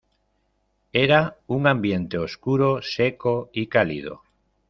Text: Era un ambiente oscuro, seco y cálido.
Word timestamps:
Era 1.05 1.37
un 1.45 1.67
ambiente 1.67 2.17
oscuro, 2.17 2.81
seco 2.81 3.51
y 3.53 3.67
cálido. 3.67 4.23